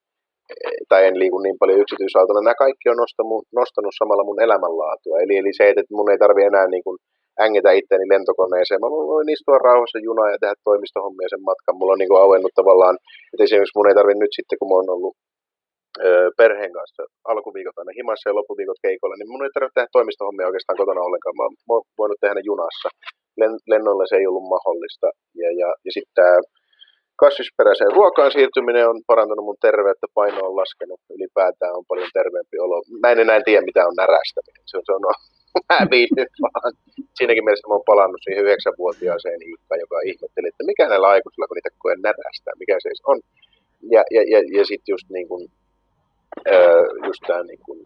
[0.90, 2.42] tai en liiku niin paljon yksityisautolla.
[2.44, 5.20] Nämä kaikki on nostanut, nostanut samalla mun elämänlaatua.
[5.22, 6.96] Eli, eli se, että mun ei tarvi enää niin kuin
[7.44, 8.80] ängetä itseäni lentokoneeseen.
[8.80, 11.76] Mä voin istua rauhassa junaa ja tehdä toimistohommia sen matkan.
[11.76, 12.96] Mulla on niin kuin auennut tavallaan,
[13.32, 15.14] että esimerkiksi mun ei tarvi nyt sitten, kun mä oon ollut
[16.40, 20.80] perheen kanssa alkuviikot aina himassa ja loppuviikot keikolla, niin mun ei tarvitse tehdä toimistohommia oikeastaan
[20.80, 21.34] kotona ollenkaan.
[21.38, 22.88] Mä oon voinut tehdä ne junassa.
[23.72, 25.08] Lennolle se ei ollut mahdollista.
[25.42, 26.34] Ja, ja, ja sitten tämä
[27.24, 32.76] kasvisperäiseen ruokaan siirtyminen on parantanut mun terveyttä, paino on laskenut, ylipäätään on paljon terveempi olo.
[33.02, 34.64] Mä en enää tiedä, mitä on närästäminen.
[34.70, 35.04] Se on, se on
[35.94, 36.72] viihdyn vaan.
[37.16, 41.56] Siinäkin mielessä mä oon palannut siihen yhdeksänvuotiaaseen Iikkaan, joka ihmetteli, että mikä näillä aikuisilla, kun
[41.58, 43.18] niitä koen närästää, mikä se on.
[43.94, 45.42] Ja, ja, ja, ja sitten just niin kuin
[47.06, 47.78] just tämä niin kuin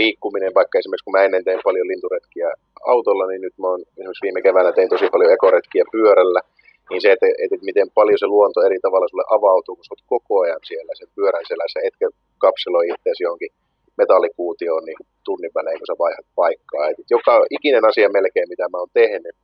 [0.00, 2.48] liikkuminen, vaikka esimerkiksi kun mä ennen tein paljon linturetkiä
[2.92, 6.40] autolla, niin nyt mä oon esimerkiksi viime keväänä tein tosi paljon ekoretkiä pyörällä,
[6.90, 10.08] niin se, että, että miten paljon se luonto eri tavalla sulle avautuu, kun sä oot
[10.14, 12.06] koko ajan siellä sen pyörän selässä, etkä
[12.44, 13.52] kapseloi itseäsi johonkin
[14.00, 16.88] metallikuutioon niin tunnin välein, kun sä vaihdat paikkaa.
[16.88, 19.36] Et joka ikinen asia melkein, mitä mä oon tehnyt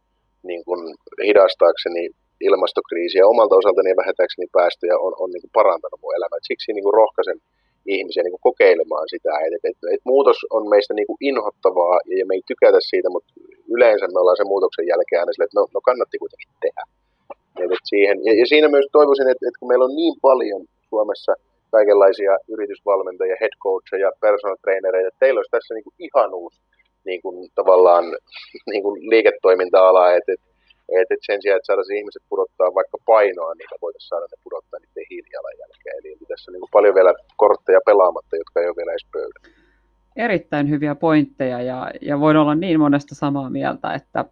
[0.48, 0.80] niin kun
[1.28, 2.02] hidastaakseni
[2.48, 6.40] ilmastokriisiä omalta osaltani ja vähentääkseni päästöjä on, on niin parantanut mun elämää.
[6.40, 7.38] Et siksi niin kuin rohkaisen
[7.96, 9.30] ihmisiä niin kuin kokeilemaan sitä.
[9.44, 13.32] Et, et, et muutos on meistä niin kuin inhottavaa ja me ei tykätä siitä, mutta
[13.74, 16.82] yleensä me ollaan sen muutoksen jälkeen aina sille, että no, no kannatti kuitenkin tehdä.
[17.60, 20.62] Et, et siihen, ja, ja siinä myös toivoisin, että, että kun meillä on niin paljon
[20.90, 21.32] Suomessa
[21.70, 26.60] kaikenlaisia yritysvalmentajia, head coacheja, personal trainereita, teillä olisi tässä niin kuin ihan uusi
[27.08, 28.04] niin kuin, tavallaan
[28.70, 30.48] niin kuin liiketoiminta-ala, että, että
[31.00, 34.80] et, et sen sijaan, että saataisiin ihmiset pudottaa vaikka painoa, niin voitaisiin saada ne pudottaa
[34.80, 35.96] niiden hiilijalanjälkeen.
[35.98, 39.40] Eli, eli tässä on niin paljon vielä kortteja pelaamatta, jotka ei ole vielä edes pöydällä.
[40.16, 44.24] Erittäin hyviä pointteja ja, ja voin olla niin monesta samaa mieltä, että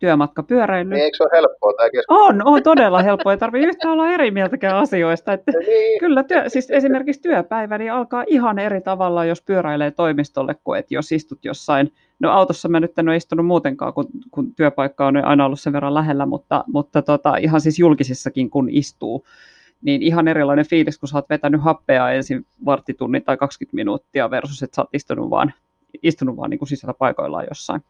[0.00, 0.90] työmatkapyöräily.
[0.90, 2.18] Niin, eikö se ole helppoa tämä keskustelu?
[2.18, 3.32] On, on todella helppoa.
[3.32, 5.32] Ei tarvitse yhtään olla eri mieltäkään asioista.
[5.32, 6.00] Että niin.
[6.00, 10.94] Kyllä työ, siis esimerkiksi työpäivä niin alkaa ihan eri tavalla, jos pyöräilee toimistolle, kuin että
[10.94, 15.16] jos istut jossain No autossa mä nyt en ole istunut muutenkaan, kun, kun työpaikka on
[15.16, 19.26] aina ollut sen verran lähellä, mutta, mutta tota, ihan siis julkisissakin kun istuu,
[19.82, 24.62] niin ihan erilainen fiilis, kun sä oot vetänyt happea ensin varttitunnin tai 20 minuuttia versus,
[24.62, 25.52] että sä oot istunut vaan,
[26.02, 27.80] istunut vaan niin kuin sisällä paikoillaan jossain.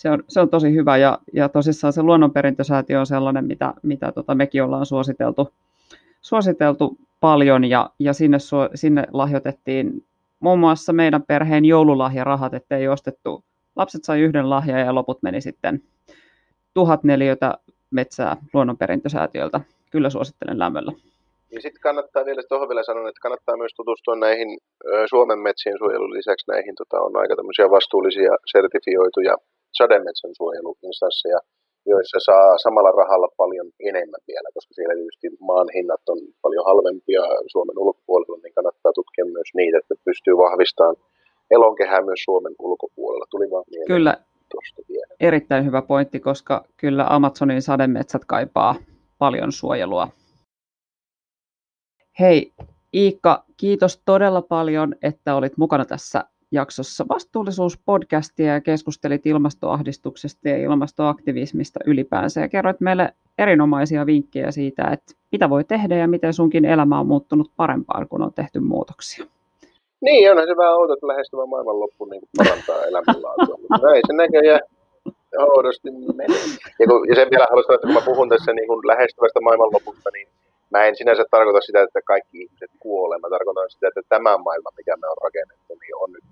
[0.00, 4.12] Se on, se on tosi hyvä ja, ja tosissaan se luonnonperintösäätiö on sellainen, mitä, mitä
[4.12, 5.48] tota mekin ollaan suositeltu,
[6.20, 8.38] suositeltu paljon ja, ja sinne,
[8.74, 10.04] sinne lahjoitettiin
[10.40, 13.44] muun muassa meidän perheen joululahjarahat, ettei ostettu.
[13.76, 15.82] Lapset sai yhden lahjan ja loput meni sitten
[16.74, 17.54] tuhat neliötä
[17.90, 19.60] metsää luonnonperintösäätiöltä.
[19.90, 20.92] Kyllä suosittelen lämmöllä.
[21.52, 24.58] Ja sitten kannattaa vielä, tuohon vielä sanon, että kannattaa myös tutustua näihin
[25.10, 29.36] Suomen metsien suojelun lisäksi näihin, tota, on aika tämmöisiä vastuullisia sertifioituja
[29.72, 31.40] sademetsän suojeluinstansseja,
[31.86, 37.22] joissa saa samalla rahalla paljon enemmän vielä, koska siellä tietysti maan hinnat on paljon halvempia
[37.52, 40.96] Suomen ulkopuolella, niin kannattaa tutkia myös niitä, että pystyy vahvistamaan
[41.50, 43.26] elonkehää myös Suomen ulkopuolella.
[43.30, 44.14] Tuli vaan mieleen Kyllä,
[44.88, 45.14] vielä.
[45.20, 48.74] erittäin hyvä pointti, koska kyllä Amazonin sademetsät kaipaa
[49.18, 50.08] paljon suojelua.
[52.20, 52.52] Hei
[52.94, 61.80] Iikka, kiitos todella paljon, että olit mukana tässä jaksossa vastuullisuuspodcastia ja keskustelit ilmastoahdistuksesta ja ilmastoaktivismista
[61.86, 67.00] ylipäänsä ja kerroit meille erinomaisia vinkkejä siitä, että mitä voi tehdä ja miten sunkin elämä
[67.00, 69.24] on muuttunut parempaan, kun on tehty muutoksia.
[70.00, 74.60] Niin, onhan se vähän outo, että lähestyvä maailmanloppu niin parantaa elämänlaatua, mutta se näköjään
[75.38, 76.44] oudosti menee.
[76.78, 80.10] Ja, kun, ja sen vielä haluaisin että kun mä puhun tässä niin kuin lähestyvästä maailmanlopusta,
[80.12, 80.28] niin
[80.70, 83.18] mä en sinänsä tarkoita sitä, että kaikki ihmiset kuolee.
[83.18, 85.89] Mä tarkoitan sitä, että tämä maailma, mikä me on rakennettu, niin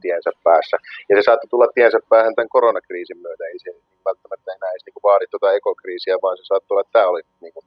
[0.08, 0.76] tiensä päässä.
[1.08, 3.44] Ja se saattaa tulla tiensä päähän tämän koronakriisin myötä.
[3.44, 3.70] Ei se
[4.08, 7.54] välttämättä enää edes niin vaadi tuota ekokriisiä, vaan se saattaa olla, että tämä oli niin
[7.56, 7.66] kuin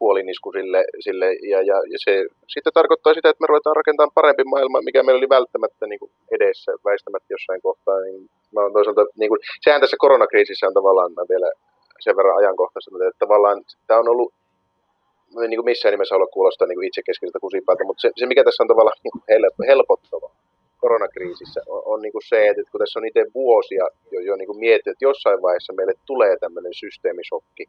[0.00, 2.12] kuolinisku sille, sille ja, ja, ja, se
[2.54, 6.12] sitten tarkoittaa sitä, että me ruvetaan rakentamaan parempi maailma, mikä meillä oli välttämättä niin kuin
[6.36, 7.98] edessä, väistämättä jossain kohtaa.
[8.00, 8.20] Niin
[8.54, 11.50] mä on toisaalta, niin kuin, sehän tässä koronakriisissä on tavallaan vielä
[12.04, 14.30] sen verran ajankohtaisesti, että tavallaan tämä on ollut
[15.50, 18.68] niin kuin missään nimessä halua kuulostaa niin itsekeskeiseltä kusipäältä, mutta se, se, mikä tässä on
[18.72, 20.30] tavallaan niin helpottava
[20.80, 24.46] koronakriisissä on, on niin kuin se, että kun tässä on itse vuosia jo, jo niin
[24.46, 27.64] kuin mietitty, että jossain vaiheessa meille tulee tämmöinen systeemisokki,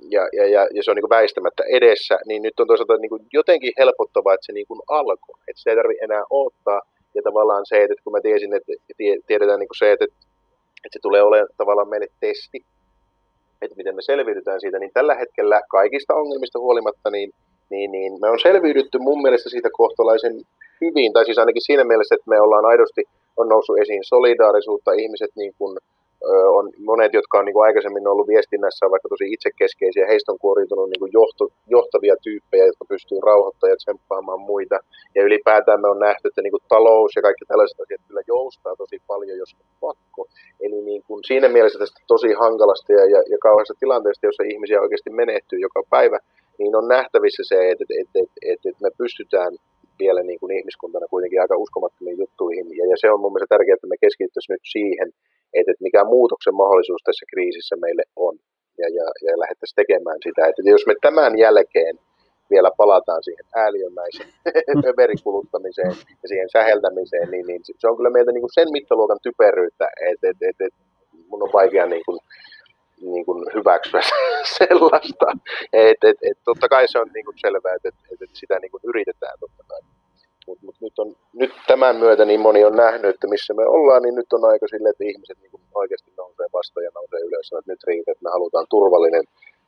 [0.00, 3.08] ja, ja, ja, ja se on niin kuin väistämättä edessä, niin nyt on toisaalta niin
[3.08, 6.80] kuin jotenkin helpottavaa, että se niin kuin alkoi, että sitä ei tarvitse enää odottaa,
[7.14, 8.72] ja tavallaan se, että kun mä tiesin, että
[9.26, 12.64] tiedetään niin kuin se, että, että se tulee olemaan tavallaan meille testi,
[13.62, 17.30] että miten me selviydytään siitä, niin tällä hetkellä kaikista ongelmista huolimatta, niin,
[17.70, 20.42] niin, niin me on selviydytty mun mielestä siitä kohtalaisen
[20.80, 23.02] hyvin, tai siis ainakin siinä mielessä, että me ollaan aidosti,
[23.36, 25.78] on noussut esiin solidaarisuutta, ihmiset niin kuin,
[26.58, 30.90] on monet, jotka on niin kuin aikaisemmin ollut viestinnässä vaikka tosi itsekeskeisiä, heistä on kuoriutunut
[30.90, 34.78] niin kuin johto, johtavia tyyppejä, jotka pystyy rauhoittamaan ja tsemppaamaan muita.
[35.14, 38.76] Ja ylipäätään me on nähty, että niin kuin talous ja kaikki tällaiset asiat kyllä joustaa
[38.76, 40.26] tosi paljon, jos on pakko.
[40.60, 44.80] Eli niin kuin siinä mielessä tästä tosi hankalasta ja, ja, ja kauheasta tilanteesta, jossa ihmisiä
[44.80, 46.18] oikeasti menehtyy joka päivä,
[46.58, 49.52] niin on nähtävissä se, että, että, että, että, että me pystytään
[50.02, 52.66] vielä niin kuin ihmiskuntana kuitenkin aika uskomattomiin juttuihin.
[52.78, 55.08] Ja, ja se on mun mielestä tärkeää, että me keskityttäisiin nyt siihen,
[55.58, 58.34] että, että mikä muutoksen mahdollisuus tässä kriisissä meille on.
[58.80, 60.42] Ja, ja, ja lähdettäisiin tekemään sitä.
[60.46, 61.94] Että jos me tämän jälkeen
[62.50, 64.30] vielä palataan siihen ääliömäiseen
[65.02, 69.86] verikuluttamiseen ja siihen säheltämiseen, niin, niin se on kyllä meiltä niin kuin sen mittaluokan typeryyttä,
[70.10, 70.80] että, että, että, että
[71.28, 72.18] mun on vaikea niin kuin,
[73.00, 74.00] niin kuin hyväksyä
[74.58, 75.26] sellaista.
[75.72, 78.70] Et, et, et, totta kai se on niin kuin selvää, että, että, että sitä niin
[78.70, 79.80] kuin yritetään totta kai.
[80.46, 84.02] Mutta mut nyt, on, nyt tämän myötä niin moni on nähnyt, että missä me ollaan,
[84.02, 87.52] niin nyt on aika sille, että ihmiset niin kuin oikeasti nousee vastaan ja nousee ylös.
[87.52, 89.24] Että nyt riittää, että me halutaan turvallinen,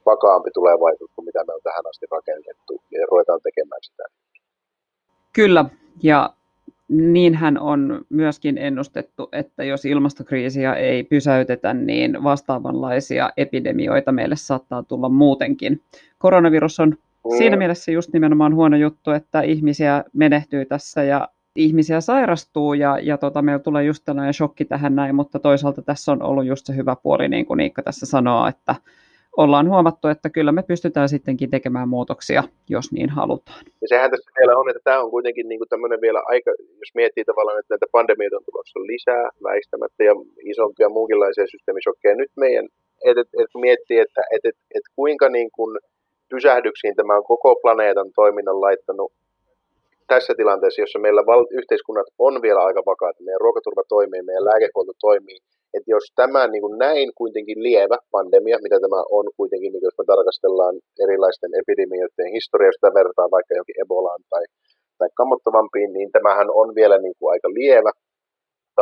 [0.07, 4.05] vakaampi tulevaisuus kuin mitä me on tähän asti rakennettu ja ruvetaan tekemään sitä.
[5.33, 5.65] Kyllä,
[6.03, 6.31] ja
[6.91, 15.09] niinhän on myöskin ennustettu, että jos ilmastokriisiä ei pysäytetä, niin vastaavanlaisia epidemioita meille saattaa tulla
[15.09, 15.83] muutenkin.
[16.19, 17.37] Koronavirus on mm.
[17.39, 23.19] siinä mielessä just nimenomaan huono juttu, että ihmisiä menehtyy tässä ja ihmisiä sairastuu ja, ja
[23.19, 26.77] tota, meillä tulee just tällainen shokki tähän näin, mutta toisaalta tässä on ollut just se
[26.77, 28.75] hyvä puoli, niin kuin Niikka tässä sanoo, että
[29.37, 33.65] ollaan huomattu, että kyllä me pystytään sittenkin tekemään muutoksia, jos niin halutaan.
[33.83, 36.95] Ja sehän tässä vielä on, että tämä on kuitenkin niin kuin tämmöinen vielä aika, jos
[36.95, 40.13] miettii tavallaan, että näitä pandemioita on tulossa lisää väistämättä ja
[40.45, 42.17] isompia muunkinlaisia systeemisokkeja.
[42.17, 42.69] Nyt meidän,
[43.05, 45.79] että et, et miettii, että et, et, et kuinka niin kuin
[46.29, 49.13] pysähdyksiin tämä on koko planeetan toiminnan laittanut
[50.07, 54.93] tässä tilanteessa, jossa meillä val- yhteiskunnat on vielä aika vakaat, meidän ruokaturva toimii, meidän lääkehuolto
[55.01, 55.39] toimii,
[55.75, 59.99] että jos tämä niin kuin näin kuitenkin lievä pandemia, mitä tämä on kuitenkin, niin jos
[59.99, 64.45] me tarkastellaan erilaisten epidemioiden historiaa, jos vertaa vaikka johonkin Ebolaan tai,
[64.99, 67.93] tai kammottavampiin, niin tämähän on vielä niin kuin aika lievä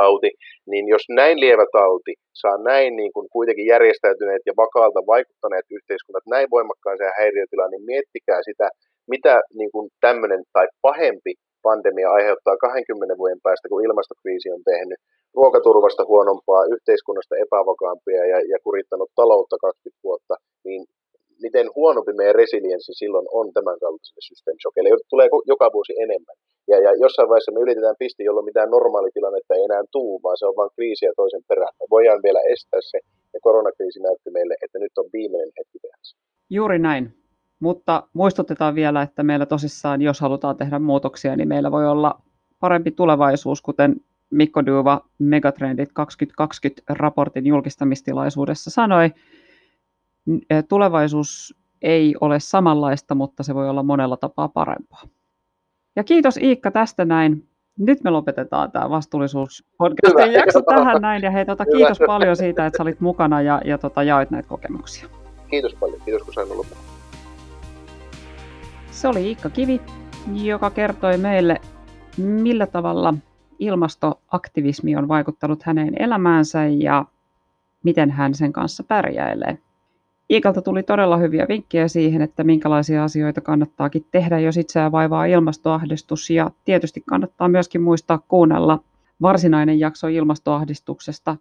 [0.01, 0.31] tauti,
[0.71, 6.27] niin jos näin lievä tauti saa näin niin kuin kuitenkin järjestäytyneet ja vakaalta vaikuttaneet yhteiskunnat
[6.35, 8.67] näin voimakkaaseen häiriötilaan, niin miettikää sitä,
[9.15, 15.01] mitä niin kuin tämmöinen tai pahempi pandemia aiheuttaa 20 vuoden päästä, kun ilmastokriisi on tehnyt
[15.39, 20.35] ruokaturvasta huonompaa, yhteiskunnasta epävakaampia ja, ja kurittanut taloutta 20 vuotta,
[20.67, 20.81] niin
[21.45, 23.77] miten huonompi meidän resilienssi silloin on tämän
[24.29, 26.37] systeemisokeille, joita tulee joka vuosi enemmän.
[26.71, 30.47] Ja, ja jossain vaiheessa me ylitetään pisti, jolloin mitään normaalitilannetta ei enää tuu, vaan se
[30.47, 31.75] on vain kriisiä toisen perään.
[31.81, 32.99] Me voidaan vielä estää se,
[33.35, 36.17] ja koronakriisi näytti meille, että nyt on viimeinen hetki tehdä se.
[36.51, 37.05] Juuri näin.
[37.61, 42.21] Mutta muistutetaan vielä, että meillä tosissaan, jos halutaan tehdä muutoksia, niin meillä voi olla
[42.61, 43.97] parempi tulevaisuus, kuten
[44.31, 49.11] Mikko Duva Megatrendit 2020 raportin julkistamistilaisuudessa sanoi.
[50.69, 55.03] Tulevaisuus ei ole samanlaista, mutta se voi olla monella tapaa parempaa.
[55.97, 57.49] Ja kiitos Iikka tästä näin.
[57.79, 61.23] Nyt me lopetetaan tämä vastuullisuus podcastin jakso tähän näin.
[61.23, 64.49] Ja hei, tota, kiitos paljon siitä, että sä olit mukana ja, ja tota, jaoit näitä
[64.49, 65.09] kokemuksia.
[65.51, 66.01] Kiitos paljon.
[66.05, 66.67] Kiitos, kun sain olla
[68.91, 69.81] Se oli Iikka Kivi,
[70.33, 71.61] joka kertoi meille,
[72.17, 73.15] millä tavalla
[73.59, 77.05] ilmastoaktivismi on vaikuttanut hänen elämäänsä ja
[77.83, 79.59] miten hän sen kanssa pärjäilee.
[80.31, 86.31] Iikalta tuli todella hyviä vinkkejä siihen, että minkälaisia asioita kannattaakin tehdä, jos itseään vaivaa ilmastoahdistus.
[86.31, 88.79] Ja tietysti kannattaa myöskin muistaa kuunnella
[89.23, 91.37] varsinainen jakso ilmastoahdistuksesta.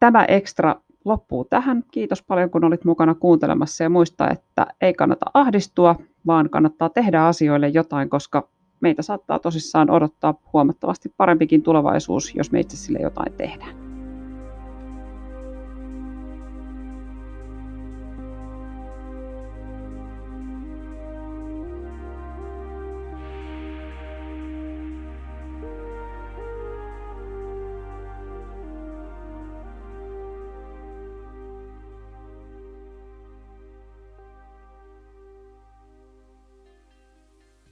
[0.00, 1.84] Tämä ekstra loppuu tähän.
[1.90, 7.24] Kiitos paljon, kun olit mukana kuuntelemassa ja muista, että ei kannata ahdistua, vaan kannattaa tehdä
[7.24, 8.48] asioille jotain, koska
[8.82, 13.81] meitä saattaa tosissaan odottaa huomattavasti parempikin tulevaisuus, jos me itse sille jotain tehdään.